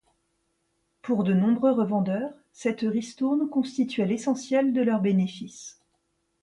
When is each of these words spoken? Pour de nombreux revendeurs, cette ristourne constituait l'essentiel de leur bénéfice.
Pour 1.03 1.23
de 1.23 1.31
nombreux 1.31 1.73
revendeurs, 1.73 2.31
cette 2.53 2.81
ristourne 2.81 3.47
constituait 3.51 4.07
l'essentiel 4.07 4.73
de 4.73 4.81
leur 4.81 4.99
bénéfice. 4.99 5.79